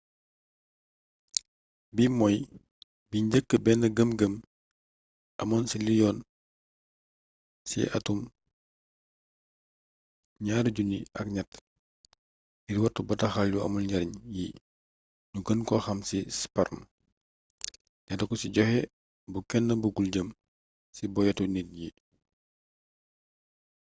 [1.95, 2.37] bi mooy
[3.09, 4.33] bi njëkk bénn gëm gëm
[5.41, 6.17] amoon ci liy yoon
[7.69, 8.19] ci atum
[10.43, 11.41] 2003
[12.65, 14.45] ngir wattu bataaxal yu amul njariñ yi
[15.31, 16.73] ñu gën ko xam ci spam
[18.05, 18.79] dale ko ci joxé
[19.31, 20.29] bu kénn bugul jëm
[20.95, 21.87] ci boyétu nit yi